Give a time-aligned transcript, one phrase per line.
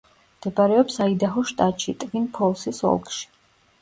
[0.37, 3.23] მდებარეობს აიდაჰოს შტატში, ტვინ-ფოლსის ოლქში.